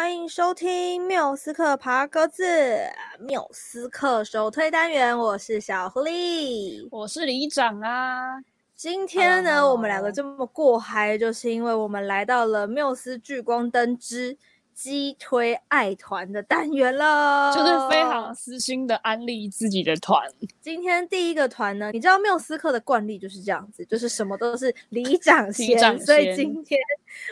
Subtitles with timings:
[0.00, 2.44] 欢迎收听缪斯克爬格子，
[3.18, 5.18] 缪斯克首推单元。
[5.18, 8.38] 我是小狐狸，我是里长啊。
[8.76, 14.38] 今天呢.我们两个这么过嗨，就是因为我们来到了缪斯聚光灯之。
[14.78, 20.22] 激推爱团的单元了，就是非常私心的安利自己的团。
[20.60, 26.78] 今天第一个团呢，你知道缪斯克的惯例就是这样子，就是什么都是里长 先，长先，所以今天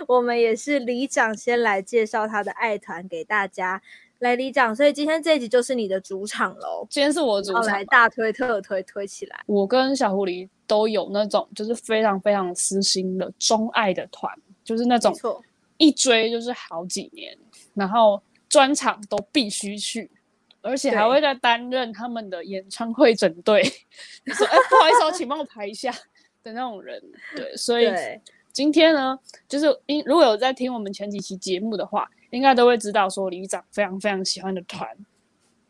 [0.09, 3.81] 我们也是里长先来介绍他的爱团给大家。
[4.19, 6.85] 来，里长，所以今天这一集就是你的主场喽。
[6.91, 9.39] 今天是我主场，来大推特推推起来。
[9.47, 14.33] 我跟小狐狸都有那种就是非常非常私心的钟爱的团，
[14.65, 15.15] 就是那种。
[15.79, 17.37] 一追就是好几年，
[17.75, 20.11] 然后专场都必须去，
[20.63, 23.63] 而且还会在担任他们的演唱会整队，
[24.27, 25.93] 说哎不好意思，我请帮我排一下
[26.43, 27.03] 的那种人。
[27.35, 27.89] 对，所以
[28.53, 34.89] 今天呢，就是因如果有在听我们前几期节目的话，应该都会知道说李长非常非常喜欢的团。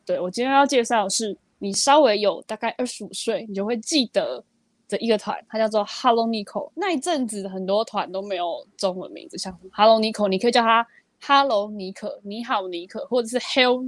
[0.04, 4.44] 对，我今天要介绍的是你稍微有大概二十五岁，你就会记得。
[4.88, 6.70] 的一个团，它叫做 Hello Nico。
[6.74, 10.86] 那一阵子很多团都没有中文名字，像 Hello Nico，你可以叫它
[11.20, 13.82] Hello 尼可，你好尼可，或者是 Hell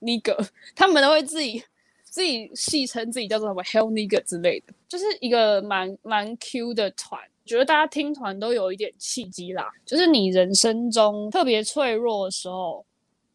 [0.00, 1.62] Nigger， 他们都会自己
[2.02, 7.20] 自己戏称自己叫做什么 Hell Nigger 之类的，就是一个蛮蛮 Q 的团。
[7.44, 12.84] 觉得大家听团都有一点契机啦，就是你人生中特别脆弱的时候，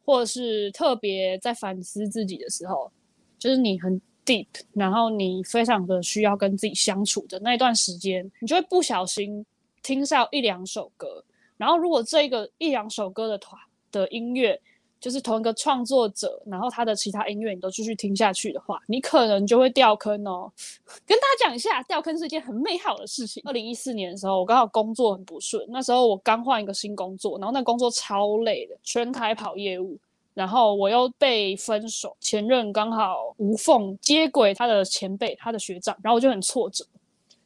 [0.06, 2.92] 或者是特别在反思自己的时候，
[3.40, 4.00] 就是你很。
[4.28, 9.46] deep，然后你非常的需要跟自己相处的那一段时间，你就会不小心
[9.82, 11.24] 听上一两首歌。
[11.56, 13.60] 然后如果这个一两首歌的团
[13.92, 14.60] 的音乐
[15.00, 20.52] 就是同一个创作者，然后他的其他音乐你都继续听下去的话，你可能就会掉坑哦。
[21.08, 23.42] 跟大家讲一下，掉坑是一件很美好的事情。
[23.46, 29.98] 二零一四年的时候，我刚好工作很不顺，那时候我刚换一个新工作，然后那工作超累的，全台跑业务。
[30.38, 36.86] 然后我又被分手，前任刚好无缝接轨他的前辈，他的学长，然后我就很挫折，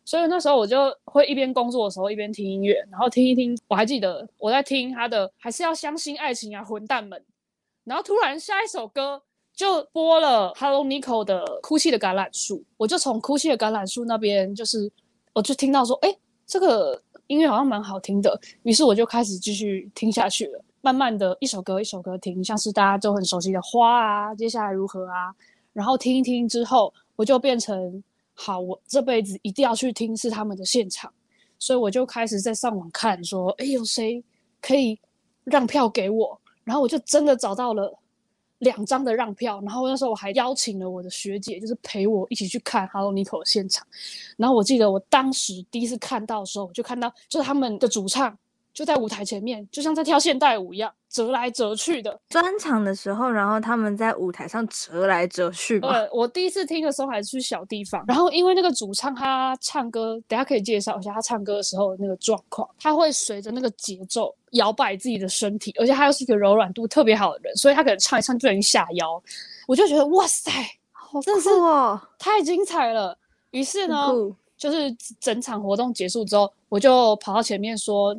[0.04, 7.24] 所以那时候我就会一边工作的时候一边听音乐，然后听一听，我还记得我在听他的，还是要相信爱情啊，混蛋们，
[7.86, 9.22] 然后突然下一首歌
[9.56, 14.92] 就播了 Hello Nico 的《哭泣的橄榄树》，我就从《哭泣的橄榄树》那边就是，
[15.32, 16.14] 我就听到说，哎，
[16.46, 20.62] 这个音乐好像蛮好听的，于是我就开始继续听下去了。
[20.82, 25.34] 慢慢的一首歌一首歌听，像是大家都很熟悉的花啊，接下来如何啊，
[25.74, 28.04] 然后听一听之后，我就变成
[28.34, 31.14] 好，我这辈子一定要去听是他们的现场，
[31.60, 34.24] 所以我就开始在上网看，说，哎，有谁
[34.60, 35.00] 可以
[35.44, 36.42] 让票给我？
[36.64, 37.96] 然后我就真的找到了
[38.58, 43.86] 两张的让票，然后那时候我还邀请了我的学姐，就是陪我一起去看 Hello Nico 的现场。
[44.36, 48.36] 然后我记得我当时第一次看到的时候，我就看到就是他们的主唱。
[48.74, 52.18] 就在舞台前面，就像在跳现代舞一样，折来折去的。
[52.30, 55.92] 专场的时候，然后他们在舞台上折来折去吧。
[55.92, 62.68] 对，我第一次听的时候还是去小地方，然后因为那个主唱他唱歌，等下可以介绍一下他唱歌的时候的那个状况。
[62.80, 69.22] 他会随着那个节奏摇摆自己的身体，而且他又是一个柔软度特别好的人，所以他可能唱一唱就能下腰。
[69.68, 70.50] 我就觉得哇塞，
[70.94, 71.30] 好酷
[71.62, 73.18] 哦，太精彩了。
[73.50, 74.08] 于是呢，
[74.58, 74.90] 就是
[75.20, 78.16] 整场活动结束之后，我就跑到前面说。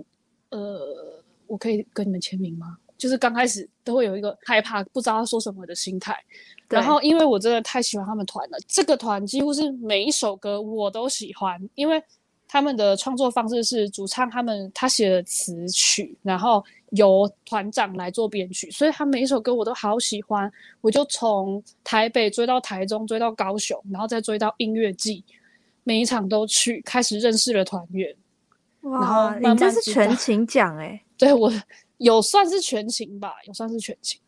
[0.53, 2.79] 呃，我可以跟你们签名吗？
[2.97, 6.17] 就是刚开始都会有一个害怕，不知道说什么的心态。
[6.69, 12.01] 然后，因为我真的太喜欢他们团了，这个团几乎是每一首歌我都喜欢，因为
[12.47, 20.51] 他们的创作方式是主唱他们他写的词曲，然后由团长来做编曲，所以他每一首歌我都好喜欢。
[20.81, 25.25] 我就从台北追到台中，追到高雄，然后再追到音乐季，
[25.83, 28.15] 每一场都去，开始认识了团员。
[28.83, 31.03] 哇，你这是全勤奖哎？
[31.17, 31.51] 对，我
[31.99, 34.21] 有算是全勤吧，有算是全勤。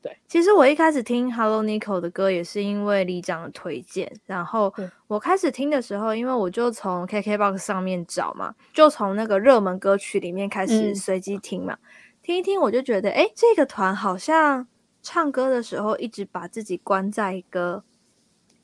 [0.00, 4.72] 对，其实我一开始听 Hello Nico 的歌也是因为李长的推荐，然后
[5.08, 11.78] 我开始听的时候，因为我就从 KKBOX 上面找嘛，就从那个热门歌曲里面开始随机听嘛，嗯、
[12.22, 14.68] 听一听我就觉得，哎，这个团好像
[15.02, 17.82] 唱歌的时候一直把自己关在一个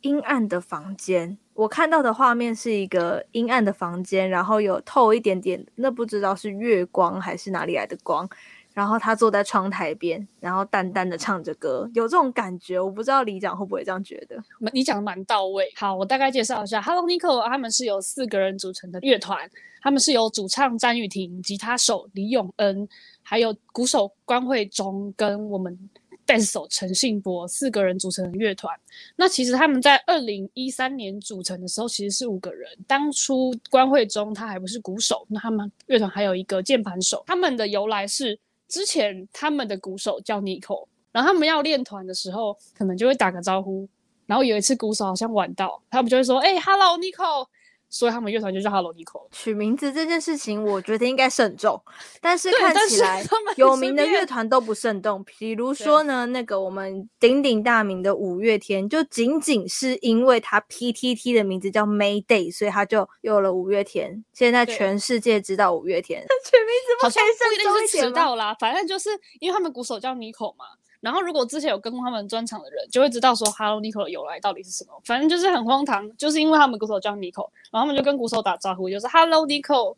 [0.02, 1.38] 阴暗的房间。
[1.54, 8.28] 我看到的画面是一个阴暗的房间，然后有透一点点，那不知道是月光还是哪里来的光。
[8.74, 12.80] 然后他坐在窗台边，然后淡淡的唱着歌，有这种感觉。
[12.80, 14.42] 我不知道李长会不会这样觉得？
[14.72, 15.70] 你讲的蛮到位。
[15.76, 19.46] 好，我大概介绍一下，Hello Nico，他们是由四个人组成的乐团，
[19.82, 22.88] 他们是由主唱詹雨婷、吉他手李永恩，
[23.22, 25.90] 还有鼓手关慧中跟我们。
[26.24, 28.74] 贝斯手陈信博四个人组成的乐团，
[29.16, 32.70] 那其实他们在二零一三年组成的时候其实是五个人。
[32.86, 37.22] 当初关慧中他还不是鼓手，那他们乐团还有一个键盘手。
[37.26, 38.38] 他们的由来是
[38.68, 43.88] 之前他们的鼓手叫 Nico，然后他们要练团的时候，可能就会打个招呼。
[44.26, 47.46] 然后有一次鼓手好像晚到，他们就会说：“哎、欸、，Hello Nico。”
[47.92, 49.28] 所以他们乐团就叫 Hello Nico。
[49.30, 51.78] 取名字这件事情，我觉得应该慎重。
[52.22, 53.22] 但是看起来
[53.56, 55.22] 有名的乐团都不慎重。
[55.24, 64.24] 比如说呢，那个我们鼎鼎大名的五月天，就仅仅是因为他 PTT 的名字叫 Mayday，所以他就有了五月天。
[64.32, 66.24] 现在全世界知道五月天。
[66.50, 70.64] 取名字不好像不一定是迟到啦，反正就是因为他们鼓手叫 Nico 嘛。
[71.02, 74.92] 然后，如果之前有跟过他们专场的人，就会知道说 Hello Nico 的由来到底是什么。
[75.04, 79.96] 反正就是很荒唐，就是因为他们鼓手叫 Nico，然后他们就跟鼓手打招呼，就是 Hello Nico，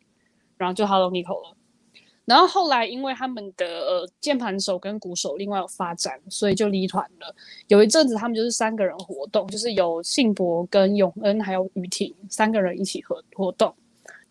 [0.56, 1.54] 然后就 Hello Nico 了。
[2.24, 7.36] 然后后来因为他们的呃键盘手跟鼓手另外有发展，所以就离团了。
[7.68, 13.74] 有一阵子他们就是三个人活动，就是有信博跟永恩还有雨婷三个人一起合活动。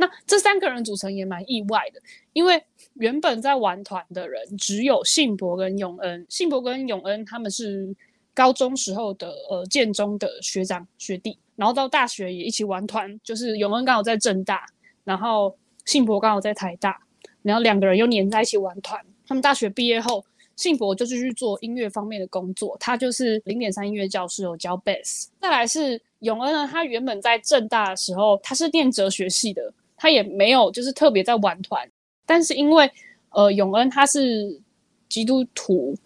[0.04, 2.02] 那这三个人组成也蛮意外的，
[2.34, 2.62] 因为
[2.96, 6.26] 原本在玩团的人只有信博跟永恩。
[6.28, 7.96] 信博跟永恩他们是
[8.34, 13.18] 高中时候的呃建中的学长学弟，然后到大学也一起玩团。
[13.24, 14.66] 就是永恩刚好在政大，
[15.06, 15.56] 然后
[15.86, 17.00] 信博刚好在台大，
[17.42, 19.00] 然后两个人又黏在一起玩团。
[19.26, 20.26] 他们大学毕业后，
[20.58, 25.30] 信博就继续做音乐方面的工作，他就是零点三音乐教室有教贝斯。
[25.40, 29.74] 再来是永恩呢，他原本在政大的时候，他是念哲学系的。
[30.04, 31.90] 他也没有就是特别在玩团，
[32.26, 32.92] 但是因为
[33.30, 34.60] 呃永恩他是
[35.08, 35.98] 基督徒，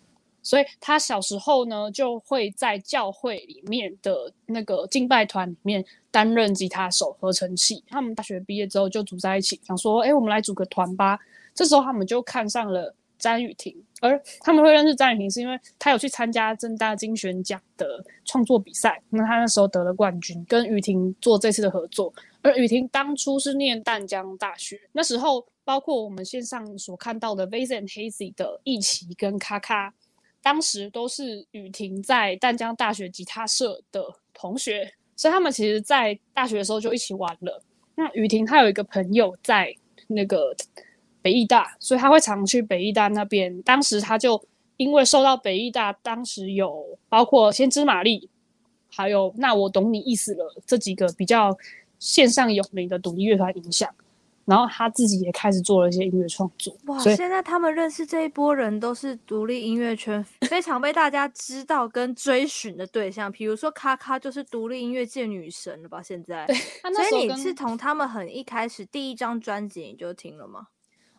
[0.44, 7.84] 所以他小时候呢就会在教会里面的那个敬拜团里面担任吉他手、合成器。
[7.88, 11.18] 他们大学毕业之后就组在一起，想说哎，我们来组个团吧。
[11.56, 22.14] 这时候他们就看上了詹雨婷，而他们会认识詹雨婷是因为他有去参加正大金选奖的创作比赛，那他那时候得了冠军，跟雨婷做这次的合作。
[22.56, 29.94] 雨婷当初是念淡江大学，那时候包括我们线上所看到的 Vast and Hazy 的一起跟卡卡，
[30.42, 37.62] 当时都是雨婷在淡江大学吉他社的同学，所以他们其实在大学的时候就一起玩了。
[37.96, 39.76] 那雨婷她有一个朋友在
[40.08, 40.56] 那个
[41.22, 43.62] 北艺大，所以他会常去北艺大那边。
[43.64, 44.42] 当时他就
[44.78, 48.30] 因为受到北艺大当时有包括先知玛丽，
[48.88, 51.58] 还有那我懂你意思了这几个比较。
[52.00, 53.90] 线上有名的独立乐团影响，
[54.46, 56.76] 然后他自己也开始做了一些音乐创作。
[56.86, 66.02] 哇，现在他们认识这一波人都是独立音乐圈非常被大家知道跟追寻的对象，比如说卡卡就是独立音乐界女神了吧？
[66.02, 66.48] 现在，
[67.10, 70.68] 所以你是从他们很一开始第一张专辑你就听了吗？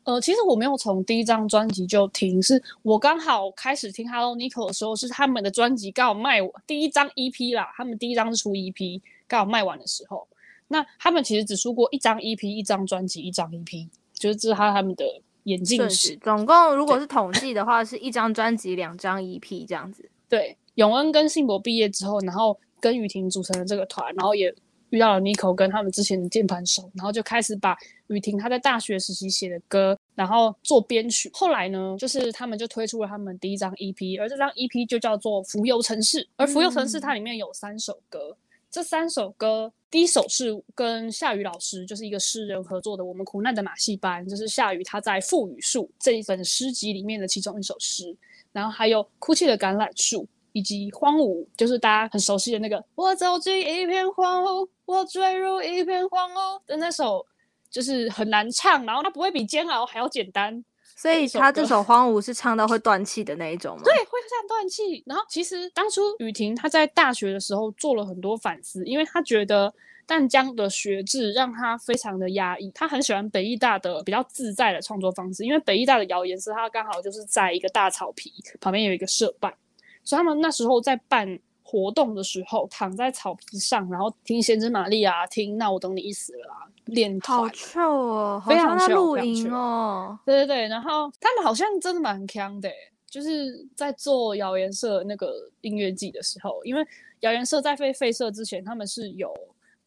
[0.04, 10.26] 呃，其实我没有从第一张专辑就听，是我刚好开始听 Hello Nico 的时候，是他们的专辑刚好卖完第一张 EP 啦，他们第一张是出 EP，刚好卖完的时候。
[10.68, 15.04] 那他们其实只出过一张 EP，一张专辑，一张 EP，就是这是他他们的
[15.44, 16.16] 演进史。
[16.16, 20.08] 总共如果是统计的话，是一张专辑，两张 EP 这样子。
[20.28, 24.54] 对，永恩跟信博毕业之后，然后跟雨婷组成了这个团，然后也
[24.90, 27.74] 遇到了 Nico 跟他们之前的键盘手，然后就开始把
[28.08, 31.30] 雨婷她在大学时期写的歌，然后做编曲。
[31.32, 38.30] 后来呢，就是他们就推出了他们第一张 EP，而这张 EP 就叫做《浮游城市》，而《浮游城市》它里面有三首歌。
[38.32, 38.36] 嗯
[38.70, 48.14] 这三首歌，第一首是跟夏雨老师，就是一个诗人合作的《我们苦难的马戏班》，就是夏雨他在《腹语树》这一本诗集里面的其中一首诗。
[48.52, 57.24] 然后还有《哭泣的橄榄树》，以及《荒芜》，就是大家很熟悉的那个“我走进一片荒芜，我坠入一片荒芜”的那首，
[57.70, 60.62] 就是很难唱，然后它不会比煎熬还要简单。
[60.96, 63.82] 所以他这首《荒芜》是唱到会断气的那一种吗？
[63.84, 65.02] 对，会唱断气。
[65.06, 69.72] 然后其实当初雨婷她在大学的时候做了很多反思，因为她觉得
[70.06, 72.70] 淡江的学制让她非常的压抑。
[72.74, 79.54] 她很喜欢北艺大的比较自在的创作方式，因为北艺大的谣言是他刚好就是在一个大草皮旁边有一个社办，
[80.02, 81.38] 所以他们那时候在办
[81.70, 86.64] 活动的时候躺在草皮上，然后听先知玛丽啊，听那我懂你意思了啊。
[86.86, 90.18] 练团好臭哦，非常像露营哦。
[90.24, 92.70] 对对对，然后他们好像真的蛮强的，
[93.10, 96.82] 就是在做谣言社那个音乐季的时候，因为
[97.20, 99.30] 谣言社在被废社之前，他们是有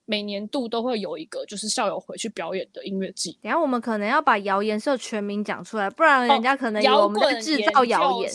[0.06, 3.36] 每年度都会有一个就是校友回去表演的音乐季。
[3.42, 8.32] 等下我们可能要把谣言社全名讲出来，不然人家可能以为我们在制造谣言。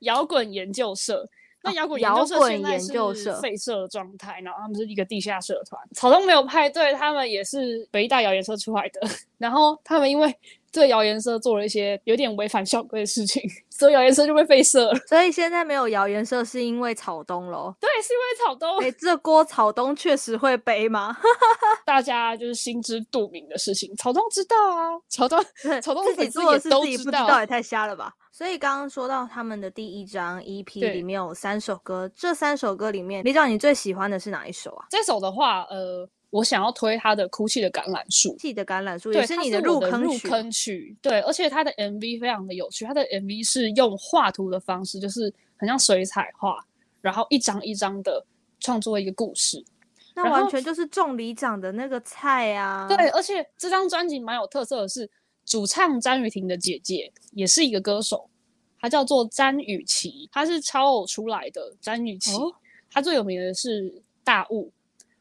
[0.00, 1.26] 摇滚研究社。
[1.62, 5.80] 那摇滚研究社废社的状态，然后他们是一个地下社团。
[5.94, 9.00] 草东没有派对，他们也是北艺大谣言社出来的。
[9.36, 10.34] 然后他们因为
[10.72, 14.98] 这个谣言社做了一些有点违反校规的事情， 所以谣言社就被废社了。
[15.08, 17.74] 所以现在没有谣言社是因为草东喽？
[17.80, 18.78] 对，是因为草东。
[18.78, 21.16] 哎，这锅草东确实会背吗？
[21.84, 25.38] 大家就是心知肚明的事情，草东知道啊，草东
[25.82, 28.12] 草东自己做的事自己不知道也太瞎了吧？
[28.32, 34.86] 所以刚刚说到他们的第一张 EP 里面有三首歌，这三首歌里面，李长你最喜欢的是哪一首啊？
[34.88, 40.96] 这首的话，呃，我想要推他的《哭泣的橄榄树》，哭泣的橄榄树也是你的入坑曲，入坑曲。
[41.02, 46.64] 对，而且他的 MV 非常的有趣，他的 MV 是用画图的方式，就是很像水彩画，
[47.00, 48.24] 然后一张一张的
[48.60, 49.64] 创作一个故事。
[50.14, 52.86] 那完全就是中里长的那个菜啊！
[52.88, 55.08] 对，而且这张专辑蛮有特色的是，
[55.44, 58.28] 主唱詹雨婷的姐姐也是一个歌手。
[58.78, 61.74] 她叫做詹雨琪，她是超偶出来的。
[61.80, 62.32] 詹雨琪，
[62.90, 63.90] 她最有名的是
[64.24, 64.68] 《大雾》，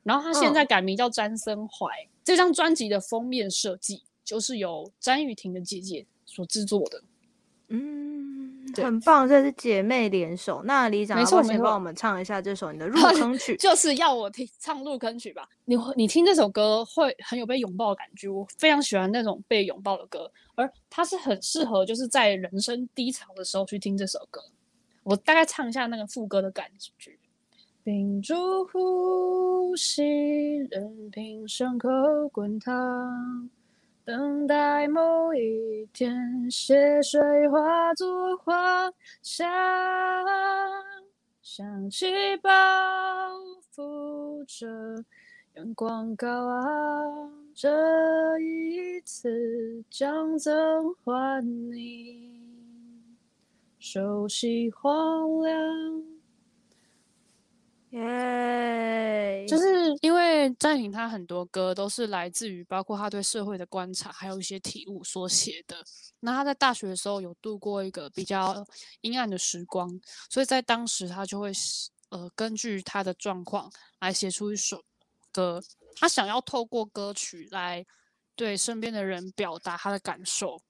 [0.10, 1.86] 然后他现在改名叫詹森怀。
[1.86, 7.04] 哦、这张专辑的封面设计就是由詹雨婷的姐姐所制作的。
[7.68, 10.64] 嗯，很棒，这是姐妹联手。
[10.64, 13.56] 那李长，要不要先帮我们唱一下这首你的入坑曲？
[13.62, 15.48] 就是要我听唱入坑曲吧。
[15.66, 24.42] 你你听这首歌会很有被拥抱的感觉，我非常喜欢那种被拥抱的歌，而它是很适合就是在人生低潮的时候去听这首歌。
[25.04, 27.19] 我大概唱一下那个副歌的感觉：
[27.90, 30.04] 屏住呼吸，
[30.70, 31.90] 任凭伤口
[32.32, 33.50] 滚烫。
[34.06, 36.16] 等待某一天，
[36.52, 37.20] 血水
[37.50, 38.94] 化作花
[39.24, 39.50] 香，
[41.42, 42.06] 香气
[42.44, 42.52] 包
[43.74, 44.68] 覆着
[45.56, 47.34] 阳光高昂。
[47.56, 47.68] 这
[48.38, 52.40] 一次将赠还你
[53.80, 56.19] 熟悉荒凉。
[57.92, 59.66] 耶就是
[60.02, 65.76] 因为詹雨婷他很多歌都是来自于包括他对社会的观察，还有一些体悟所写的。
[66.20, 68.64] 那他在大学的时候有度过一个比较
[69.02, 69.90] 阴暗的时光，
[70.30, 71.52] 所以在当时他就会
[72.10, 74.84] 呃根据他的状况来写出一首
[75.32, 75.62] 歌。
[75.96, 77.84] 他想要透过歌曲来
[78.36, 80.62] 对身边的人表达他的感受，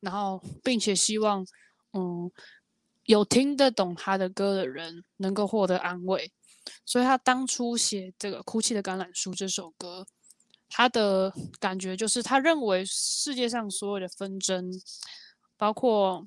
[0.00, 1.46] 然后并且希望
[1.94, 2.30] 嗯
[3.04, 6.30] 有听得懂他的歌的人能够获得安慰。
[6.84, 10.06] 所以他当初写这个《哭泣的橄榄树》这首歌，
[10.68, 14.70] 他的感觉就是他认为世界上所有的纷争，
[15.56, 16.26] 包括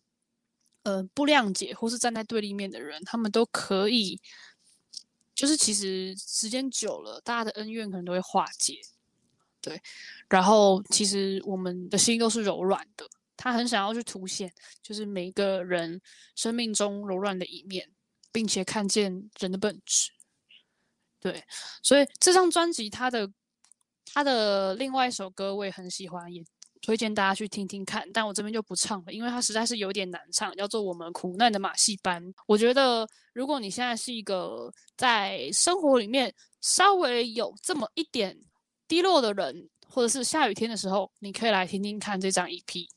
[0.84, 4.20] 呃不谅解或是站在对立面的人，他们都可以，
[5.36, 8.80] 就是其实时间久了，大家的恩怨可能都会化解。
[9.62, 9.80] 对，
[10.28, 13.08] 然后其实我们的心都是柔软的，
[13.38, 16.02] 他很想要去凸显，就是每一个人
[16.36, 17.88] 生命中柔软的一面，
[18.32, 20.10] 并且看见人的本质。
[21.22, 21.42] 对，
[21.84, 23.30] 所以这张专辑它的
[24.14, 26.44] 它的另外一首歌我也很喜欢，也
[26.82, 28.04] 推荐大家去听听看。
[28.12, 32.22] 但我这边就不唱了，因为它实在是有点难唱，叫做《我们苦难的马戏班》。
[32.48, 38.36] 我觉得如果你现在是一个在生活里面稍微有这么一点
[38.88, 42.88] 低落的人，或者是下雨天的时候，你可以来听听看这张 EP。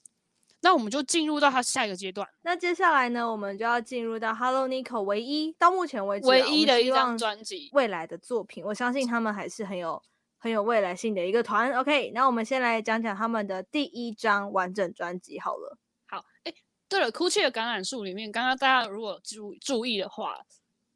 [0.64, 2.26] 那我们就进入到他下一个阶段。
[2.40, 8.64] 那接下来呢，我们就要进入到 Hello Nico 唯一到目前为止唯一的一张专辑未来的作品。
[8.64, 10.02] 我相信他们还是很有
[10.38, 11.70] 很有未来性的一个团。
[11.74, 15.76] OK，那我们先来讲讲他们的第一张完整专辑好了。
[16.06, 16.54] 好，哎，
[16.88, 20.38] 对了，《哭泣的橄榄树》里面，刚刚大家如果注注意的话，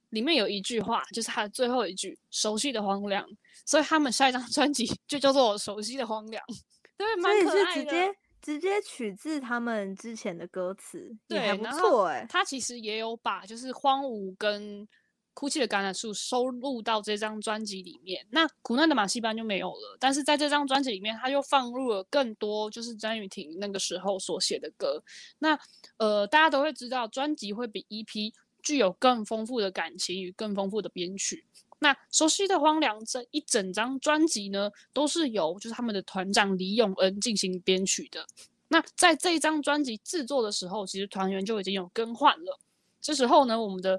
[0.08, 3.22] 里面有一句话，就是他的最后一句“熟悉的荒凉”，
[3.66, 6.42] 所以他们下一张专辑 就叫做《熟悉的荒凉》。
[6.96, 7.84] 对，蛮可爱的。
[7.84, 8.10] 直接
[8.84, 12.26] 取自他们之前的歌词，对，还不错哎。
[12.28, 14.86] 他其实也有把就是荒芜跟
[15.34, 18.26] 哭泣的橄榄树收录到这张专辑里面。
[18.30, 25.02] 那苦难的马戏班就没有了，但是在这张专辑里面，他又放入了更多就是詹雨婷那个时候所写的歌。
[25.38, 25.58] 那
[25.98, 31.44] 呃，大家都会知道，专辑会比 EP 具有更丰富的感情与更丰富的编曲。
[31.80, 38.26] 那熟悉的荒凉这一整张专辑呢，都是由就是他们的团长李永恩进行编曲的。
[38.66, 42.58] 那在这一张专辑制作的时候，其实团员就已经有更换了。
[43.00, 43.98] 这时候呢，我们的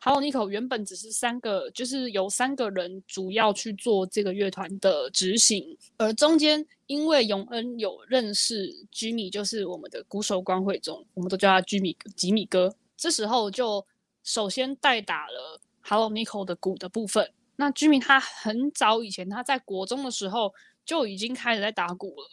[0.00, 12.74] Hello Nico 原本只是三个，就是由三个人主要去做这个乐团的执行，而中间因为永恩有认识 Jimmy，就是我们的鼓手关惠中，我们都叫他 Jimmy 吉米哥。
[12.96, 13.86] 这时候就
[14.22, 15.60] 首先代打了。
[15.86, 20.52] Hello Nico 的鼓的部分，那 Jimmy 他很早以前他在国中的时候
[20.86, 22.26] 就已经开始在打鼓了，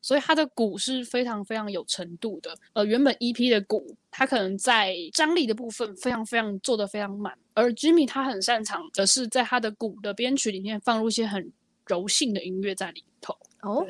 [0.00, 2.56] 所以他的鼓是非常非常有程度的。
[2.72, 11.52] 呃，原本 EP 的鼓，他可能在张力的部分非常非常做得非常满，而 Jimmy 他很擅长的是在他的鼓的编曲里面放入一些很
[11.86, 13.36] 柔性的音乐在里头。
[13.60, 13.86] 哦，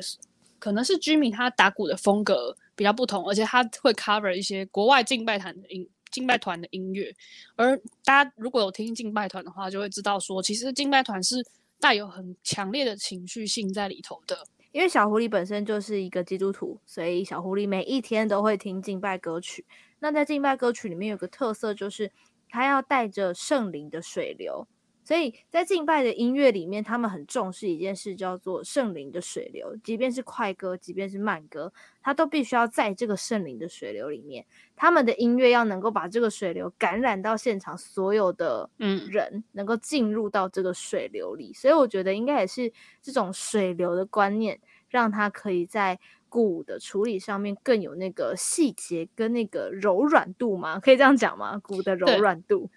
[0.59, 5.87] 可能是 Jimmy 他打鼓的风格比较不同，而且他会 cover 一些国外敬拜团的音
[6.17, 7.13] 敬拜团的音乐。
[7.55, 11.35] 而大家如果有听敬拜团的话，就会知道说，其实敬拜团是
[11.79, 14.35] 带有很强烈的情绪性在里头的。
[14.71, 19.63] 因为小狐狸本身就是一个基督徒，所以小狐狸每一天都会听敬拜歌曲。
[19.99, 22.11] 那在敬拜歌曲里面有个特色，就是
[22.49, 24.67] 它要带着圣灵的水流。
[25.07, 29.73] 所以在敬拜的音乐里面，他们很重视一件事，叫做圣灵的水流。
[29.81, 31.71] 即便是快歌，即便是慢歌，
[32.01, 34.45] 它都必须要在这个圣灵的水流里面。
[34.75, 41.53] 他们的音乐要能够把这个水流感染到现场所有的人，嗯、能够进入到这个水流里。
[41.53, 42.69] 所以我觉得应该也是
[43.01, 44.59] 这种水流的观念，
[44.89, 45.97] 让他可以在
[46.27, 50.81] 鼓的处理上面更有那个细节跟那个柔软度吗？
[50.81, 51.57] 可以这样讲吗？
[51.59, 52.69] 鼓的柔软度。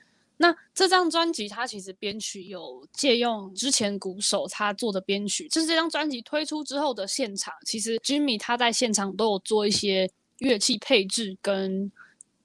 [0.42, 11.92] 那这张专辑，它其实编曲有借用之前鼓手他做的编曲，就是这张专辑推出之后的现场，其实 Jimmy 他在现场都有做一些乐器配置跟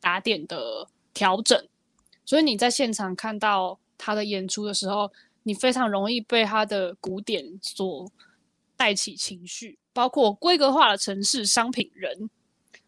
[0.02, 1.66] 打点的调整，
[2.26, 5.10] 所以你在现场看到他的演出的时候，
[5.44, 8.12] 你非常容易被他的鼓点所
[8.76, 12.30] 带起情绪，包括规格化的城市、商品人，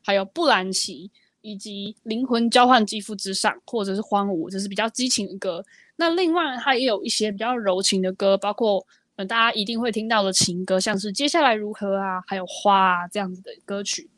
[0.04, 1.10] 还有布兰奇。
[1.48, 5.64] 以及灵魂交换肌肤之上，或者是荒芜，这是比较激情的歌。
[5.96, 8.86] 那另外，它也有一些比较柔情的歌，包括
[9.16, 14.10] 嗯，大家一定会听到的情歌，像是接下来如何啊，还有花啊这样子的歌曲，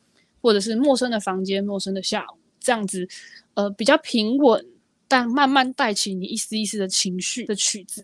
[0.41, 3.07] 或者是陌生的房间、陌生的下午这样子，
[3.53, 4.65] 呃，比较平稳
[5.07, 8.03] 但慢慢带起你一丝一丝的情绪的曲子。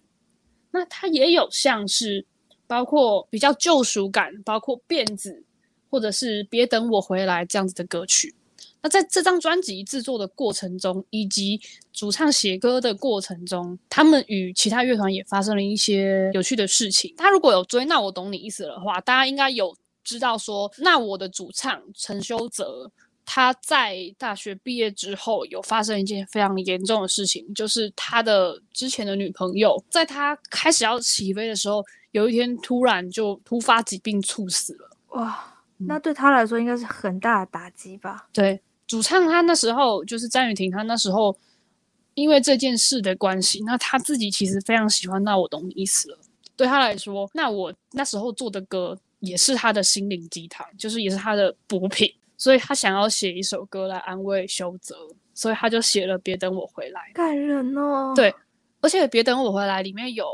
[0.69, 2.23] 那它也有像是
[2.67, 5.43] 包括比较救赎感，包括辫子，
[5.89, 8.35] 或者是别等我回来这样子的歌曲。
[8.85, 11.59] 那在这张专辑制作的过程中，以及
[11.91, 17.11] 主唱写歌的过程中，他们与其他乐团也发生了一些有趣的事情。
[17.17, 22.91] 他如果有追，那我懂你意思的话，大家应该有知道说，那我的主唱陈修泽，
[23.25, 34.91] 他在大学毕业之后有发生一件非常严重的事情，就是他的之前的女朋友，在他开始要起飞的时候，有一天突然就突发疾病猝死了。
[35.07, 38.27] 哇，那对他来说应该是很大的打击吧？
[38.31, 38.61] 对。
[38.87, 41.35] 主唱他那时候就是詹雨婷，他那时候
[42.13, 45.23] 因为这件事的关系，那他自己其实非常喜欢。
[45.23, 46.17] 那我懂你意思了。
[46.55, 52.11] 对他来说，那我那时候做的歌也是他的心灵鸡汤，就是也是他的补品。
[52.37, 54.93] 所以他想要写一首歌来安慰修泽，
[55.33, 57.01] 所以他就写了《别等我回来》。
[57.15, 58.13] 感人哦。
[58.13, 58.33] 对，
[58.81, 60.25] 而且《别等我回来》里面有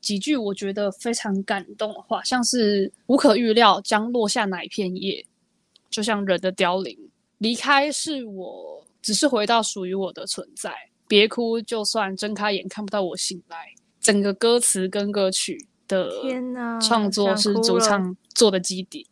[0.00, 5.26] 几句我觉得非常感动的话，像是“无可预料将落下哪一片叶，
[5.90, 6.96] 就像人的凋零。”
[7.38, 10.72] 离开是我，只是回到属于我的存在。
[11.06, 13.74] 别哭，就算睁开眼看不到我醒来。
[14.00, 16.10] 整个歌词跟歌曲的
[16.80, 19.06] 创作是主唱做的基底，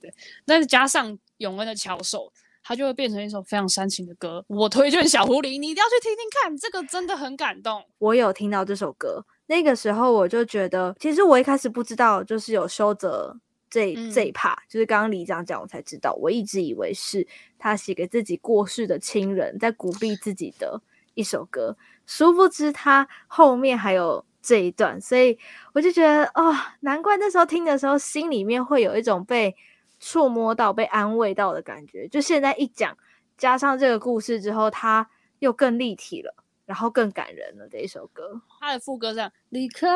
[0.00, 0.12] 对。
[0.44, 4.44] 但是加上永恩的巧手，它就会变成一首非常煽情的歌。
[4.48, 7.82] 我推荐小狐狸，你一定要去听听看，这个真的很感动。
[7.98, 13.36] 我有听到这首歌，那个时候我就觉得，其实我一开始不知道，就是有修泽。
[13.76, 16.14] 这这一嗯、就是刚刚李长讲，我才知道。
[16.14, 17.26] 我一直以为是
[17.58, 20.80] 他写给自己过世的亲人，在鼓励自己的
[21.12, 25.38] 一首歌，殊不知他后面还有这一段，所以
[25.74, 29.54] 我就觉得哦，难怪那时候听的时候，心里面会有一种被
[30.00, 32.08] 触摸到、被安慰到的感觉。
[32.08, 32.96] 就现在一讲，
[33.36, 35.06] 加上这个故事之后，他
[35.40, 36.34] 又更立体了，
[36.64, 37.68] 然后更感人了。
[37.68, 39.86] 这一首歌，他的副歌这样离开。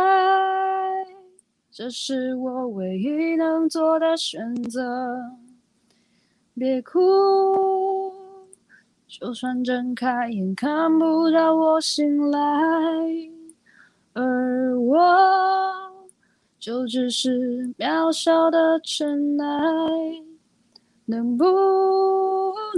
[1.73, 5.17] 这是我唯一能做的选择。
[6.55, 7.01] 别哭，
[9.07, 12.41] 就算睁开眼看不到我醒来，
[14.13, 14.99] 而我
[16.59, 20.27] 就只是渺小的尘埃。
[21.07, 21.45] 能不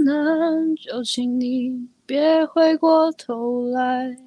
[0.03, 4.17] 能就请你别回过头来？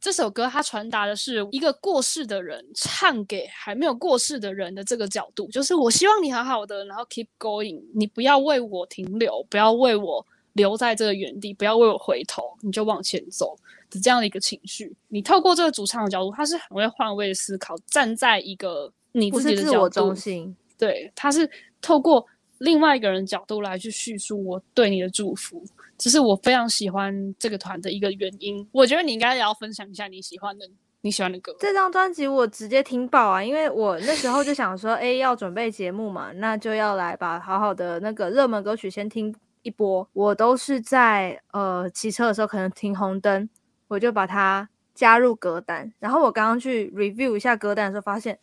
[0.00, 13.54] 这首歌它传达的是一个过世的人唱给还没有过世的人的这个角度，就是我希望你好好的，然后 keep going，你不要为我停留，不要为我留在这个原地，不要为我回头，你就往前走
[13.90, 14.96] 的这样的一个情绪。
[15.08, 21.48] 你透过这个主唱的角度，他是很会换位思考，站在一个你自己的角度，自我中心，对，他是
[21.82, 22.26] 透过
[22.60, 25.62] 另外一个人角度来去叙述我对你的祝福。
[25.98, 28.66] 这是我非常喜欢这个团的一个原因。
[28.72, 30.66] 我觉得你应该也要分享一下你喜欢的
[31.02, 31.54] 你喜欢的歌。
[31.58, 33.42] 这张专辑我直接听爆啊！
[33.42, 40.06] 因为我那时候就想说，哎，要准备节目嘛，那就要来把好好的那个热门歌曲先听一波。
[40.12, 43.48] 我都是在呃骑车的时候，可能停红灯，
[43.88, 45.92] 我就把它加入歌单。
[45.98, 48.38] 然后我刚刚去 review 一下歌单的时候，发现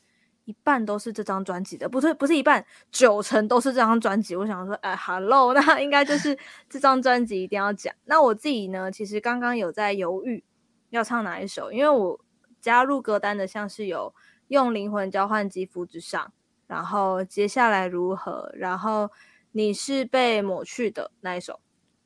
[0.47, 4.33] 一半都是这张专辑的，不是不是一半，九成都是这张专辑。
[4.33, 6.37] 我想说，哎，Hello， 那应该就是
[6.69, 7.93] 这张专辑一定要讲。
[8.05, 10.41] 那我自己呢，其实刚刚有在犹豫
[10.89, 12.17] 要唱哪一首，因为我
[12.61, 14.15] 加入歌单的像是有
[14.47, 16.31] 用灵魂交换肌肤之上，
[16.65, 19.11] 然后接下来如何，然后
[19.51, 21.59] 你是被抹去的那一首，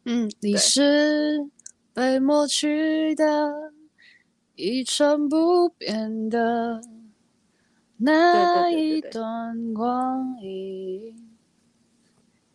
[0.06, 1.48] 嗯，你是
[1.94, 3.72] 被抹去的。
[4.56, 6.82] 一成不变的
[8.04, 11.38] 那一段光阴。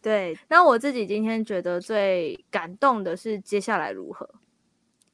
[0.03, 4.29] 对，那我自己今天觉得最感动的是接下来如何。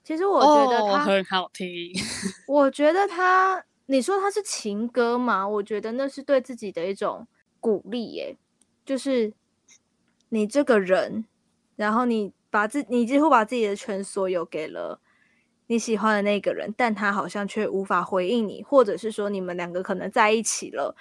[0.03, 1.68] 其实我觉得它、oh, 很好听。
[2.49, 5.47] 我觉得他，你说他是情歌吗？
[5.47, 7.27] 我觉得那是对自己的一种
[7.61, 8.37] 鼓励耶。
[8.85, 9.33] 就是
[10.31, 11.27] 你这个人，
[11.77, 15.01] 然后你把自，你几乎把自己的全所有给了。
[15.73, 20.95] 你喜欢的那个人，但他好像却无法回应你，或者是说你们两个可能在一起了，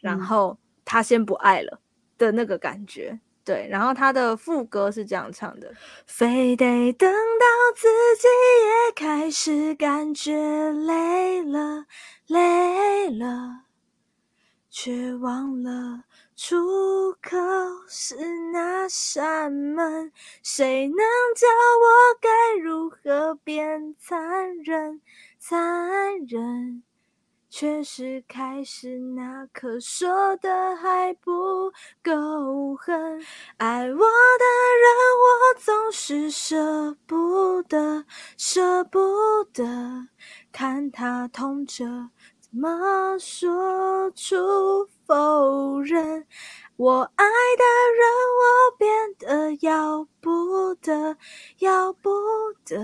[0.00, 1.80] 然后他先不爱了
[2.18, 3.12] 的那个感觉。
[3.12, 5.72] 嗯、对，然后他的副歌是这样唱的：
[6.04, 7.88] 非得等到自
[8.20, 8.28] 己
[8.66, 10.36] 也开始感觉
[10.72, 11.86] 累了，
[12.26, 13.62] 累了，
[14.68, 16.04] 却忘了。
[16.40, 17.36] 出口
[17.88, 18.14] 是
[18.52, 20.96] 那扇门，谁能
[21.34, 25.00] 教我该如何变残忍？
[25.40, 26.84] 残忍，
[27.50, 31.72] 却是开始那刻说的还不
[32.04, 33.20] 够狠。
[33.56, 38.04] 爱我的人，我总是舍不得，
[38.36, 40.06] 舍不得，
[40.52, 42.10] 看他痛着，
[42.50, 44.88] 怎么说出？
[45.06, 46.26] 否认
[46.76, 47.64] 我爱的
[47.96, 48.06] 人，
[48.36, 51.16] 我变得要不得，
[51.60, 52.10] 要不
[52.64, 52.76] 得。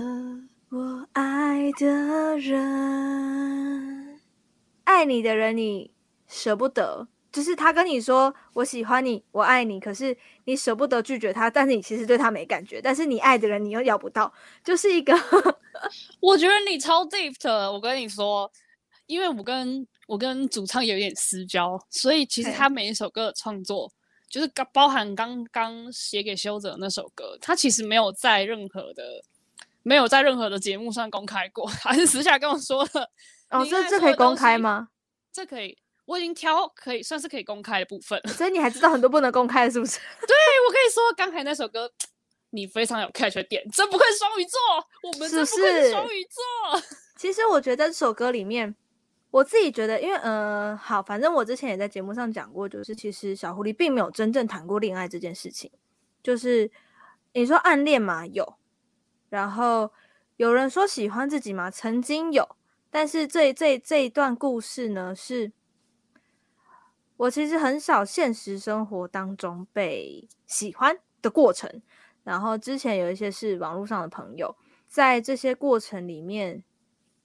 [0.69, 4.19] 我爱的人，
[4.85, 5.91] 爱你的人，你
[6.27, 7.07] 舍不得。
[7.31, 12.81] 就是他跟你说我喜欢你，我爱你，可是你舍不得拒绝他，但是你其实对他没感觉。
[12.81, 15.13] 但是你爱的人，你又要不到，就是一个。
[16.21, 18.49] 我觉得你超 deep 的，我跟你说，
[19.07, 19.87] 因为我跟。
[20.07, 23.91] 我跟主唱有点私交，所以其实他每一首歌的创作，
[24.29, 29.03] 就是刚包含刚刚写给修泽那首歌，他其实没有在任何的
[29.81, 33.09] 没有在任何的节目上公开过， 还是私下跟我说的。
[33.49, 34.89] 哦，这这可以公开吗？
[35.33, 38.21] 这可以，我已经挑可以算是可以公开的部分。
[38.27, 39.97] 所以你还知道很多不能公开的，是不是？
[40.21, 40.35] 对，
[40.67, 41.91] 我可以说，刚才那首歌
[42.51, 44.59] 你非常有 catch 的点，真不愧是双鱼座，
[45.01, 46.81] 我们真不愧是双鱼座。
[47.17, 48.75] 其实我觉得这首歌里面。
[49.35, 55.69] 我自己觉得，因为呃，好，反正我之前也在节目上讲过，就是其实小狐狸并没有真正谈过恋爱这件事情。
[56.23, 56.71] 就是
[57.33, 58.55] 你说暗恋嘛，有，
[59.27, 59.91] 然后
[60.37, 62.55] 有人说喜欢自己嘛，曾经有，
[62.89, 65.51] 但是这这这一段故事呢，是
[67.17, 71.81] 我其实很少现实生活当中被喜欢的过程。
[72.23, 74.55] 然后之前有一些是网络上的朋友，
[74.87, 76.63] 在这些过程里面。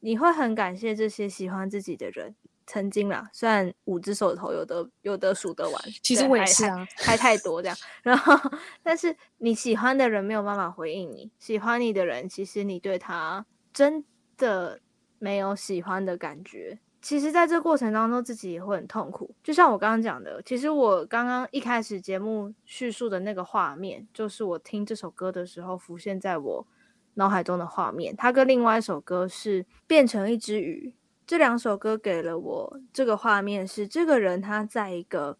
[0.00, 2.34] 你会很感谢这些喜欢自己的人，
[2.66, 7.76] 曾经啦，虽然五只手头有的有的数得完，其实我也是啊，还太多这样。
[8.02, 8.50] 然后，
[8.82, 14.04] 但是你喜欢的人没有办法回应你，喜欢你的人，其实你对他真
[14.36, 14.80] 的
[15.18, 16.78] 没有喜欢的感觉。
[17.02, 19.34] 其实，在这过程当中，自己也会很痛苦。
[19.42, 26.66] 就像我刚刚讲的，其实我刚刚一开始节目叙述的那个画面，就是我听这首歌的时候浮现在我。
[27.14, 30.94] 脑海中的画面，它跟另外一首歌是变成一只鱼。
[31.26, 35.38] 这两首歌给了我这个画面是这个人他在一个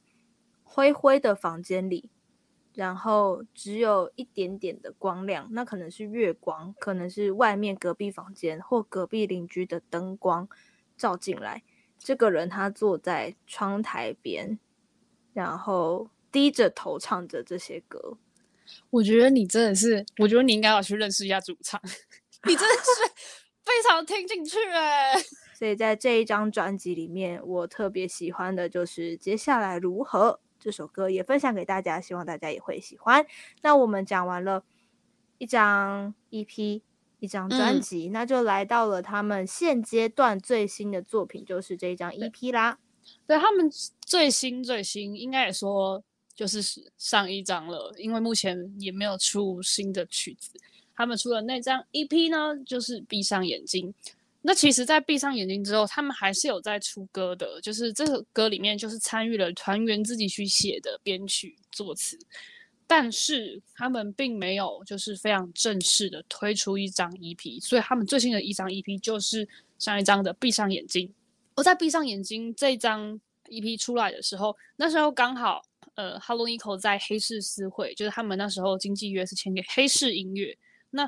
[0.63, 2.09] 灰灰的房间里，
[2.75, 10.49] 然后只有一点点的光亮，那可能是月光，可能是外面隔壁房间或隔壁邻居的灯光
[10.97, 11.65] 照进来。
[11.99, 14.59] 这个人他坐在窗台边，
[15.33, 18.17] 然后低着头唱着这些歌。
[18.91, 21.81] 我觉得你真的是，我觉得你应该要去认识一下主唱，
[22.47, 23.13] 你真的是
[23.65, 25.15] 非常听进去哎。
[25.55, 33.27] 所以在这一张专辑里面，我特别喜欢的就是接下来如何这首歌，也分享给大家，希望大家也会喜欢。
[33.61, 34.65] 那我们讲完了
[35.37, 36.81] 一张 EP，
[37.19, 42.79] 一张专辑，嗯，那就来到了他们现阶段最新的作品，就是这一张 EP 啦。
[43.27, 46.03] 对，对他们最新最新，应该也说。
[46.41, 46.63] 就是
[46.97, 50.51] 上一张了，因为目前也没有出新的曲子。
[50.97, 53.93] 他们出了那张 EP 呢，就是闭上眼睛。
[54.41, 57.61] 那其实，在闭上眼睛之后，他们还是有在出歌的。
[57.61, 62.19] 就是这首歌里面，就是参与了团员自己去写的编曲作词，
[62.87, 67.61] 但是他们并没有就是非常正式的推出一张 EP。
[67.61, 69.47] 所以他们最新的一张 EP 就是
[69.79, 71.13] 上一张的闭上眼睛。
[71.55, 73.21] 而在闭上眼睛这张。
[73.51, 75.61] EP 出来的时候，那时候刚好
[76.01, 80.57] 呃，Hello Nico 在黑市私会，就是他们那时候经纪约是签给黑市音乐。
[80.89, 81.07] 那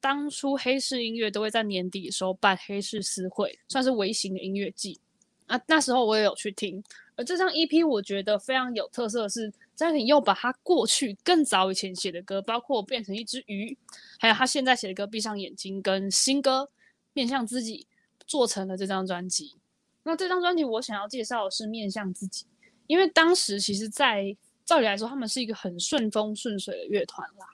[0.00, 4.98] 当初黑市音乐都会在年底的时候办黑市私会，算是微型的音乐季
[5.46, 5.60] 啊。
[5.66, 6.82] 那时候我也有去听，
[7.16, 13.76] 而这张 EP 我觉得非常有特色的是，张宇又把他过去更早以前写的歌，包括变成一只鱼，
[14.18, 16.70] 还有他现在写的歌闭上眼睛跟新歌
[17.12, 17.86] 面向自己，
[18.26, 19.58] 做成了这张专辑。
[20.04, 22.46] 那这张专辑我想要介绍的是面向自己，
[22.90, 27.46] 因为当时其实在照理来说，他们是一个很顺风顺水的乐团啦，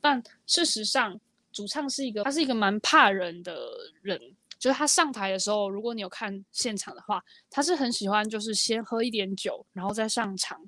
[0.00, 1.18] 但事实上。
[1.54, 3.56] 主唱是一个，他是一个蛮怕人的
[4.02, 4.20] 人，
[4.58, 10.60] 就是他上台的时候，如果你有看现场的话，他是很喜欢就是先喝一点酒，然后再上场。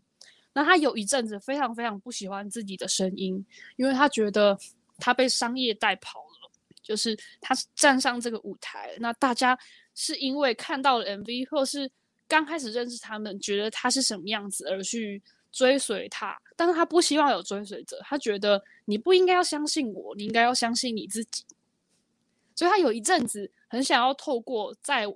[0.52, 4.56] 那他有一阵子非常非常不喜欢自己的声音，因为他觉得
[4.98, 9.58] 他被商业带跑了，就是他站上这个舞台，那大家
[9.92, 11.90] 是因为看到了 MV 或是
[12.28, 15.22] 刚开始认识他们，觉得他是什么样子而去。
[15.52, 21.46] 追随他，但是他不希望有追随者，他觉得你不应该要相信我，你应该要相信你自己。
[22.54, 25.06] 所以他有一阵子很想要透过在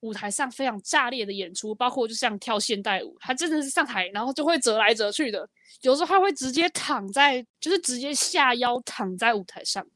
[0.00, 5.48] 舞台上非常炸裂的演出，包括就像跳现代舞，他真的是上台然后就会折来折去的，
[5.80, 9.86] 有时候他会直接躺在，就是直接下腰躺在舞台上。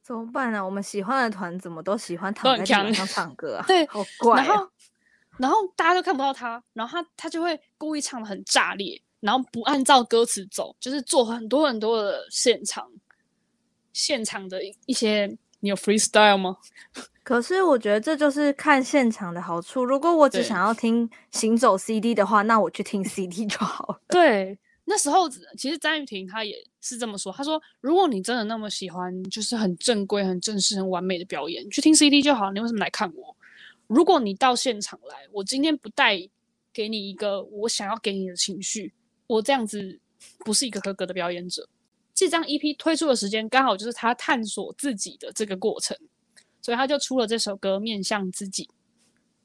[0.00, 0.64] 怎么办呢？
[0.64, 3.64] 我们喜欢的团怎么都喜欢躺在地板上唱歌啊？
[3.68, 4.44] 对，好怪啊。
[4.44, 4.70] 然后，
[5.38, 9.00] 然后大家都看不到他，然后他他就会故意唱的很炸裂。
[9.20, 12.88] 然后不按照歌词走，就是做很多很多的现场，
[13.92, 15.26] 现场的一些，
[15.58, 16.56] 你有 freestyle 吗？
[17.24, 19.84] 可是我觉得这就是看现场的好处。
[19.84, 24.00] 如果我只想要听行走 CD 的话，那我去听 CD 就好了。
[24.06, 32.52] 对，那时候其实张雨婷她也是这么说，她说：“如果你真的那么喜欢，就是很正规、很正式、很完美的表演，你去听 CD 就好。
[32.52, 33.36] 你为什么来看我？
[33.88, 36.16] 如果你到现场来，我今天不带
[36.72, 38.94] 给你一个我想要给你的情绪。”
[39.26, 40.00] 我这样子
[40.38, 41.68] 不是一个合格的表演者。
[42.14, 45.96] 这张 EP 推出的时间刚好就是他探索自己的这个过程，
[46.62, 48.64] 所以他就出了这首歌《面向自己》，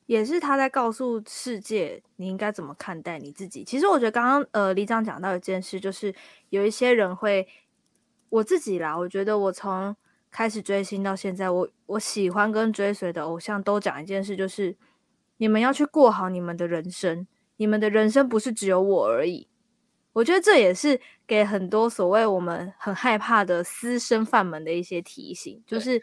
[0.06, 3.64] 也是他在告诉世界你应该怎么看待你自己。
[3.64, 6.16] 其实我觉得刚刚呃李长讲到一件事，就是
[6.50, 7.48] 有一些人会，
[8.30, 9.96] 我自己啦，我觉得我从
[10.34, 14.76] 开始追星到现在，我我喜欢跟追随的偶像都讲一件事，就是
[15.38, 19.48] 你们要去过好你们的人生，你们的人生不是只有我而已。
[20.14, 26.02] 我觉得这也是给很多所谓我们很害怕的私生饭们的一些提醒，就是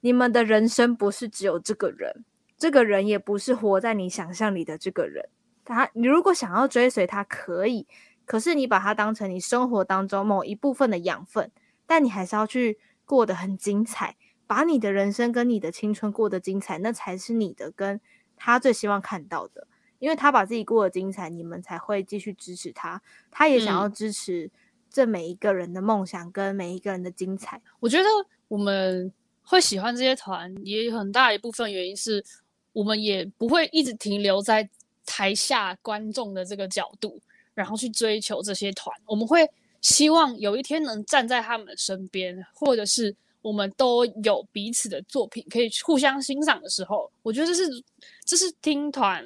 [0.00, 2.24] 你们的人生不是只有这个人，
[2.56, 5.28] 这个人也不是活在你想象里的这个人。
[5.64, 7.88] 他，你如果想要追随他，可以，
[8.24, 11.50] 可是你把他当成你生活当中某一部分的养分，
[11.86, 12.78] 但你还是要去
[13.10, 14.14] 过得很精彩，
[14.46, 18.00] 把你的人生跟你的青春过得精彩，那才是你的，跟
[18.36, 19.66] 他最希望看到的。
[19.98, 23.02] 因为他把自己过得精彩，你们才会继续支持他。
[23.28, 24.48] 他也想要支持
[24.88, 27.56] 这每一个人的梦想跟每一个人的精彩。
[27.56, 27.62] 嗯。
[27.80, 28.08] 我觉得
[28.46, 32.24] 我们会喜欢这些团，也有很大一部分原因是
[32.72, 34.70] 我们也不会一直停留在
[35.04, 37.20] 台下观众的这个角度，
[37.54, 38.96] 然后去追求这些团。
[39.04, 47.84] 我们会希望有一天能站在他们身边，或者是我们都有彼此的作品可以互相欣赏的时候，我觉得这是
[48.24, 49.24] 这是听团。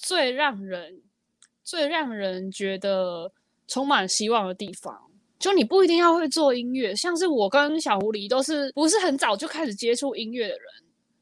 [0.00, 1.02] 最让人
[1.64, 3.32] 最让人觉得
[3.66, 4.96] 充满希望的地方，
[5.40, 10.66] 就你不一定要会做音乐，像是我跟小狐狸都是不是很早就开始接触音乐的人，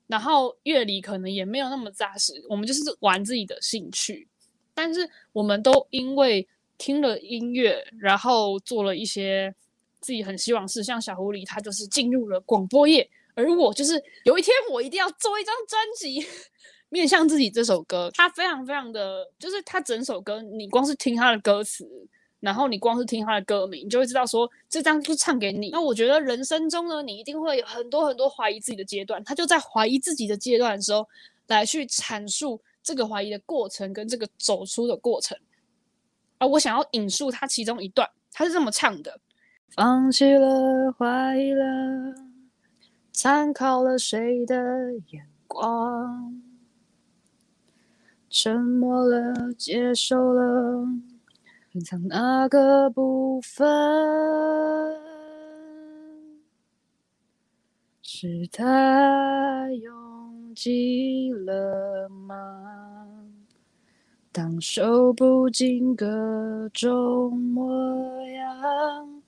[0.09, 4.29] 然后乐理可能也没有那么扎实，我们就是玩自己的兴趣，
[4.75, 6.47] 但是我们都因为
[6.79, 9.55] 听了音乐，然后做了一些
[10.01, 16.27] 自己很希望是，像小狐狸他就是进入了广播业，而我就是有一天我一定要做一张专辑。
[16.89, 21.85] 面向自己这首歌，它非常非常的，就是它整首歌，你光是听它的歌词，
[22.39, 25.71] 然后你光是听它的歌名，你就会知道说这张就唱给你。
[25.71, 31.05] 那我觉得人生中呢，你一定会有很多很多怀疑自己的阶段，他就在怀疑自己的阶段的时候，
[31.49, 35.37] 来去阐述这个怀疑的过程跟这个走出的过程。
[36.38, 39.20] 而我想要引述他其中一段，他是这么唱的：
[39.70, 42.14] 放弃了，怀疑了，
[43.12, 44.55] 参考了谁的
[45.11, 46.42] 眼光？
[48.29, 50.87] 沉默了，接受了，
[51.72, 53.66] 隐藏那个部分？
[58.03, 58.64] 是太
[59.72, 62.96] 拥挤了吗？
[64.37, 69.22] 当手不尽各种模样。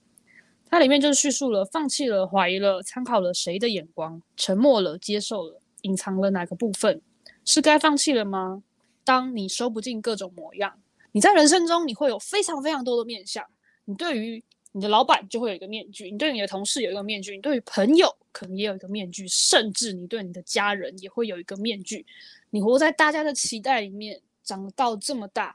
[0.69, 4.21] 它里面就是叙述了放弃了、怀疑了、参考了谁的眼光？
[4.37, 7.01] 沉默了，接受了，隐藏了哪个部分？
[7.47, 8.63] 是该放弃了吗？
[9.03, 10.79] 当你收不尽各种模样，
[11.13, 13.43] 你在人生中你会有非常非常多的面相。
[13.87, 22.05] 你对于你的老板就会有一个面具，你对你的同事有一个面具，你对于朋友可能也有一个面具，甚至你对你的家人也会有一个面具。
[22.51, 25.55] 你活在大家的期待里面，长到这么大，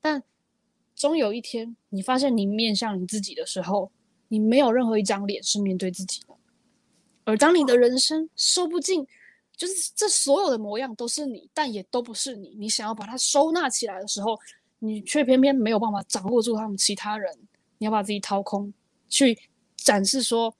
[0.00, 0.22] 但
[0.94, 3.90] 终有一天，你发现你面向你自己的时候，
[4.28, 6.36] 你没有任何一张脸是面对自己的。
[7.24, 9.04] 而当你的人生收不尽，
[9.56, 12.54] 就是这所有的模样都是你，但也都不是你。
[12.56, 14.38] 你想要把它收纳起来的时候，
[14.78, 17.36] 你却偏偏没有办法掌握住他们其他人。
[17.78, 18.72] 你要把自己掏空，
[19.08, 19.36] 去
[19.76, 20.54] 展示说，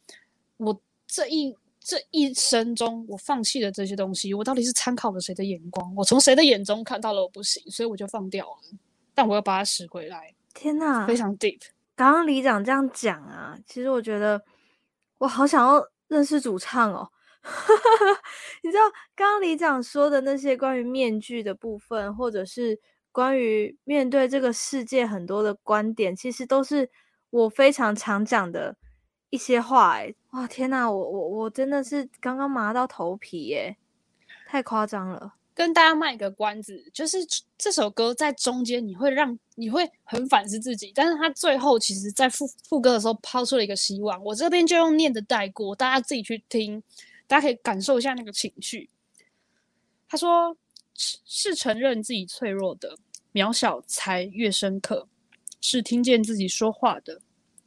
[0.57, 1.57] 我这一
[1.91, 5.93] 这一生中，我放弃了这些东西，我到底是参考了谁的眼光？
[5.97, 8.79] 我从谁的眼中看到了我不行，所以我就放掉了。
[9.13, 10.33] 但我要把它拾回来。
[10.55, 11.61] 天哪，非常 deep。
[11.97, 14.41] 刚刚李长这样讲啊，其实我觉得
[15.19, 17.11] 我好想要认识主唱哦。
[18.63, 18.83] 你知道，
[19.17, 22.79] 刚刚李长说的那些关于面具的部分，或者是
[23.11, 26.89] 关于面对这个世界很多的观点，其实都是。
[27.33, 28.75] 我非常常讲的
[29.31, 33.77] 一些话，哎，哇，天哪，我我我真的是刚刚麻到头皮，耶，
[34.47, 35.35] 太夸张了。
[35.53, 37.19] 跟大家卖个关子，就是
[37.59, 46.83] 这首歌在中间你会让你会很反思自己，但是他最后其实在副副歌的时候抛出了一个希望，我这边就用念的带过，大家自己去听，
[47.27, 48.89] 大家可以感受一下那个情绪。
[50.09, 50.57] 他说
[50.95, 52.97] ：“是承认自己脆弱的
[53.33, 55.07] 渺小才越深刻。”
[55.61, 57.21] 是听见自己说话的，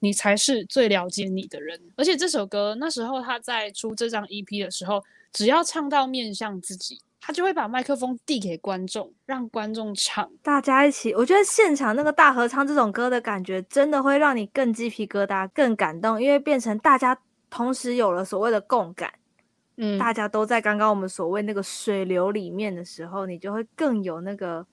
[0.04, 1.80] 你才是最了解你的人。
[1.96, 11.14] 而且这首歌那时候他在出这张 EP 的时候，只要唱到面向自己，他就会把麦克风递给观众，让观众唱，大家一起。
[11.14, 17.18] 我觉得现场那个大合唱这种歌的感觉，真的会让你更鸡皮疙瘩、更感动，因为变成大家
[17.50, 19.14] 同时有了所谓的共感。
[19.78, 24.68] 嗯，大家都在刚刚我们所谓那个水流里面的时候，你就会更有那个。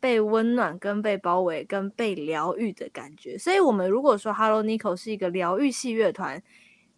[0.00, 6.42] 被温暖、跟被包围、跟被疗愈的感觉，所以，我们如果说 Hello Nico 是一个疗愈系乐团，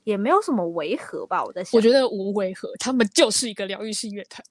[0.05, 1.45] 也没有什么违和吧？
[1.45, 4.43] 我在想，我觉得无违和，他们就是一个疗愈系乐团。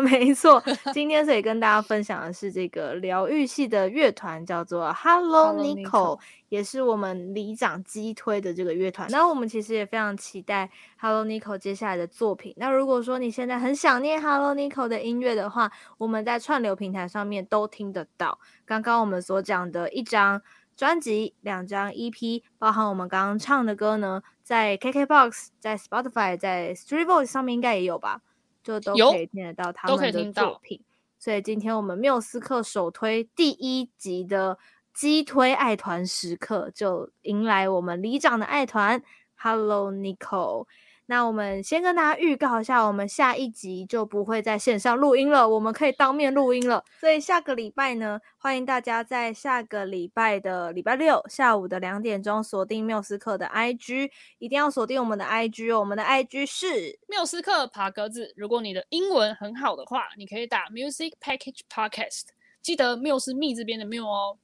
[0.00, 9.08] 没错，今天所以跟大家分享的是这个疗愈系的乐团，叫做 Hello Nico，也是我们里长激推的这个乐团。
[9.10, 12.54] 那我们其实也非常期待 Hello Nico 接下来的作品。
[12.56, 18.38] 那如果说你现在很想念 Hello Nico 的音乐的话，我们在串流平台上面都听得到。
[18.64, 20.40] 刚刚我们所讲的一张
[20.74, 28.20] 专辑、两张 EP，包含我们刚刚唱的歌呢，在 KKBOX、在 Spotify、在 Street Voice 上面应该也有吧。
[28.62, 30.80] 就都可以听得到他们的作品，
[31.18, 34.58] 所以今天我们缪斯克首推第一集的
[34.94, 39.02] 击推爱团时刻，就迎来我们里长的爱团
[39.42, 40.66] Hello Nicole。
[41.06, 46.82] 那我们先跟大家预告一下，我们下一集就不会在线上录音了，我们可以当面录音了。
[47.00, 55.80] 所以下个礼拜呢，欢迎大家在下个礼拜的礼拜六下午的两点钟锁定缪斯克的 IG，一定要锁定我们的 IG 哦。
[55.80, 58.32] 我们的 IG 是缪斯克爬格子。
[58.36, 62.28] 如果你的英文很好的话，你可以打 Music Package Podcast，
[62.62, 64.38] 记得缪是密这边的缪哦。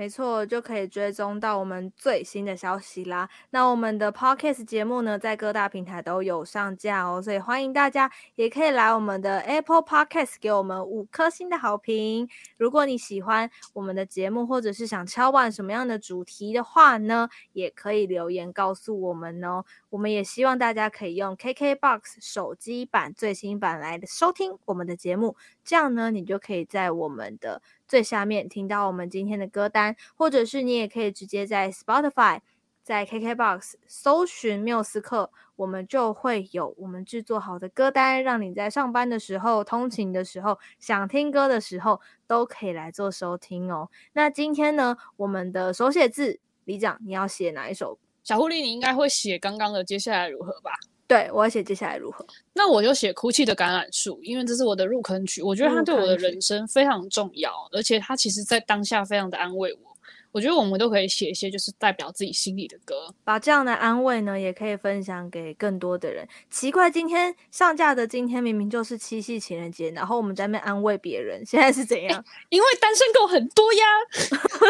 [0.00, 3.28] 没错，就可以追踪到我们最新的消息啦。
[3.50, 12.26] 那我们的 Podcast 节目呢，在各大平台都有上架哦，所以欢迎大家也可以来我们的 Apple Podcast 给我们五颗星的好评。
[12.56, 19.62] 如果你喜欢我们的节目，或者是想敲碗什么样的主题的话呢，也可以留言告诉我们哦。
[19.90, 27.60] 我们也希望大家可以用 KKBOX 手机版最新版来收听我们的节目，这样呢，你就可以在我们的
[27.90, 32.38] 最下面听到我们今天的歌单，或者是你也可以直接在 Spotify、
[32.84, 43.88] 在 KKBOX 搜寻缪思客，我们就会有我们制作好的歌单，让你在上班的时候、通勤的时候、想听歌的时候都可以来做收听哦。
[44.12, 47.98] 那今天呢，我们的手写字，里长，你要写哪一首？
[48.22, 50.70] 小狐狸，你应该会写刚刚的接下来如何吧？
[51.10, 52.24] 对，我要写接下来如何？
[52.52, 59.89] 那我就写哭泣的橄榄树，因为这是我的入坑曲，我觉得它对我的人生非常重要，而且它其实在当下非常的安慰我。
[60.32, 66.26] 我觉得我们都可以写一些就是代表自己心里的歌，把这样的安慰呢，也可以分享给更多的人。
[66.48, 72.24] 奇怪，今天上架的今天明明就是七夕情人节，然后我们在那边安慰别人，现在是怎样？
[72.48, 73.84] 因为单身狗很多呀，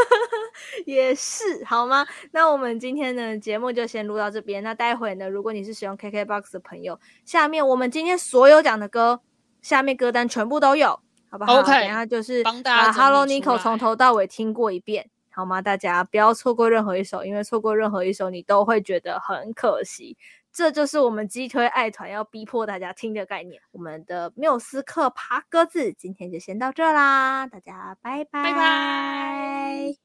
[0.87, 2.07] 也是好吗？
[2.33, 4.63] 那我们今天的节目就先录到这边。
[4.63, 9.21] 那待会呢，如果你是使用 KKBOX 的朋友，下面我们今天所有讲的歌，
[9.61, 15.11] 下面歌单全部都有，好不好？OK，等下就是把 Hello Nico 从头到尾听过一遍。
[15.41, 15.63] 好吗？
[15.63, 20.17] 大家不要错过任何一首，因为错过任何一首，你都会觉得很可惜。
[20.53, 23.63] 这就是我们击推爱团要逼迫大家听的概念。
[23.71, 28.43] 我们的缪斯克爬鸽子今天就先到这啦，大家拜拜。
[28.43, 30.01] 拜拜。